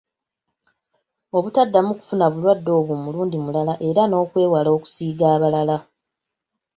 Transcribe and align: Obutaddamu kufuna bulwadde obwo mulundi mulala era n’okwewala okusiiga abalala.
Obutaddamu 1.37 1.91
kufuna 1.97 2.25
bulwadde 2.33 2.71
obwo 2.79 2.93
mulundi 3.03 3.37
mulala 3.45 3.73
era 3.87 4.01
n’okwewala 4.05 4.69
okusiiga 4.77 5.25
abalala. 5.35 5.77